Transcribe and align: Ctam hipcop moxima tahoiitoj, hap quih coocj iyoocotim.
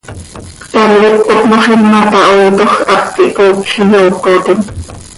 Ctam 0.61 0.91
hipcop 1.01 1.41
moxima 1.51 1.99
tahoiitoj, 2.11 2.69
hap 2.89 3.03
quih 3.13 3.31
coocj 3.37 3.73
iyoocotim. 3.89 4.59